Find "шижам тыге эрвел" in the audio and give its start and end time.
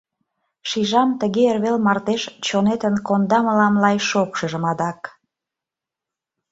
0.69-1.77